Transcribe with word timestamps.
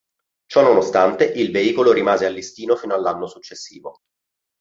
Ciononostante, 0.47 1.25
il 1.25 1.51
veicolo 1.51 1.91
rimase 1.93 2.25
a 2.25 2.29
listino 2.29 2.75
fino 2.75 2.95
all'anno 2.95 3.27
successivo. 3.27 3.99